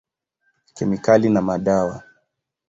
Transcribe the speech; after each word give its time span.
Kemikali 0.75 1.27
na 1.29 1.41
madawa. 1.41 1.95